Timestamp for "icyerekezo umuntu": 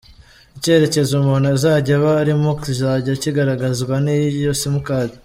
0.57-1.45